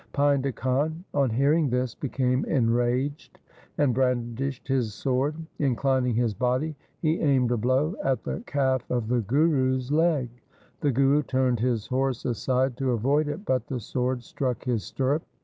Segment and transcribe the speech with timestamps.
[0.15, 3.37] Painda Khan, on hearing this, became enraged
[3.77, 5.35] and brandished his sword.
[5.59, 10.31] Inclining his body, he aimed a blow at the calf of the Guru's leg.
[10.79, 15.21] The Guru turned his horse aside to avoid it, but the sword struck his stirrup.